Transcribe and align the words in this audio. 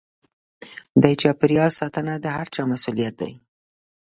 د 1.03 1.03
چاپېريال 1.21 1.71
ساتنه 1.79 2.13
د 2.19 2.25
هر 2.37 2.47
چا 2.55 2.61
مسووليت 2.71 3.15
دی. 3.21 3.31